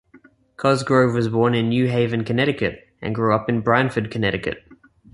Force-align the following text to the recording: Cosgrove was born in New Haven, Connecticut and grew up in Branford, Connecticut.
Cosgrove 0.57 1.13
was 1.13 1.29
born 1.29 1.53
in 1.53 1.69
New 1.69 1.87
Haven, 1.87 2.23
Connecticut 2.23 2.87
and 3.03 3.13
grew 3.13 3.35
up 3.35 3.47
in 3.47 3.61
Branford, 3.61 4.09
Connecticut. 4.09 4.63